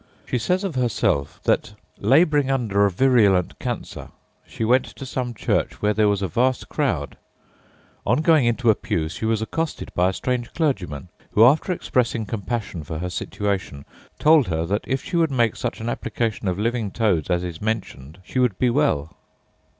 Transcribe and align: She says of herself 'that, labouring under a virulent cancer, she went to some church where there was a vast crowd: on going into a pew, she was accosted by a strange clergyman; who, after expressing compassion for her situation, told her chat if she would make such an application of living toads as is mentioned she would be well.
She 0.25 0.39
says 0.39 0.63
of 0.63 0.73
herself 0.73 1.39
'that, 1.43 1.75
labouring 1.99 2.49
under 2.49 2.85
a 2.85 2.89
virulent 2.89 3.59
cancer, 3.59 4.09
she 4.47 4.65
went 4.65 4.85
to 4.87 5.05
some 5.05 5.35
church 5.35 5.79
where 5.79 5.93
there 5.93 6.07
was 6.07 6.23
a 6.23 6.27
vast 6.27 6.69
crowd: 6.69 7.17
on 8.03 8.21
going 8.21 8.45
into 8.47 8.71
a 8.71 8.75
pew, 8.75 9.09
she 9.09 9.25
was 9.25 9.43
accosted 9.43 9.93
by 9.93 10.09
a 10.09 10.13
strange 10.13 10.51
clergyman; 10.55 11.09
who, 11.33 11.45
after 11.45 11.71
expressing 11.71 12.25
compassion 12.25 12.83
for 12.83 12.97
her 12.97 13.11
situation, 13.11 13.85
told 14.17 14.47
her 14.47 14.65
chat 14.65 14.81
if 14.87 15.03
she 15.03 15.17
would 15.17 15.29
make 15.29 15.55
such 15.55 15.79
an 15.79 15.87
application 15.87 16.47
of 16.47 16.57
living 16.57 16.89
toads 16.89 17.29
as 17.29 17.43
is 17.43 17.61
mentioned 17.61 18.17
she 18.23 18.39
would 18.39 18.57
be 18.57 18.71
well. 18.71 19.15